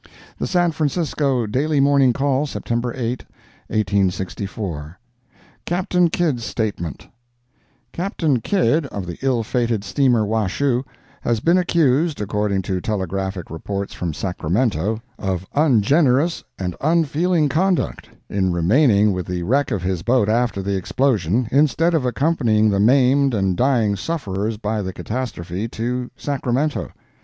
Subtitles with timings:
[0.39, 3.23] The San Francisco Daily Morning Call, September 8,
[3.67, 4.97] 1864
[5.65, 7.07] CAPTAIN KIDD'S STATEMENT
[7.93, 10.83] Captain Kidd, of the ill fated steamer Washoe,
[11.21, 18.51] has been accused, according to telegraphic reports from Sacramento, of ungenerous and unfeeling conduct, in
[18.51, 23.35] remaining with the wreck of his boat after the explosion, instead of accompanying the maimed
[23.35, 26.89] and dying sufferers by the catastrophe to Sacramento.